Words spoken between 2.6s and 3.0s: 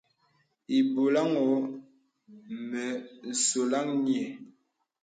mə